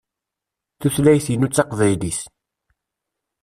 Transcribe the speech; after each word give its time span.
Tutlayt-inu 0.79 1.47
d 1.49 1.53
taqbaylit. 1.53 2.19